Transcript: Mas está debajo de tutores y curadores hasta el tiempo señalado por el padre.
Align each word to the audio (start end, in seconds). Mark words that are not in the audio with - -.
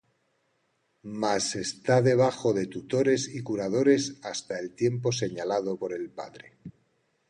Mas 1.21 1.43
está 1.65 1.95
debajo 2.01 2.53
de 2.55 2.65
tutores 2.65 3.27
y 3.27 3.43
curadores 3.43 4.17
hasta 4.23 4.57
el 4.57 4.73
tiempo 4.73 5.11
señalado 5.11 5.77
por 5.77 5.93
el 5.93 6.09
padre. 6.09 6.57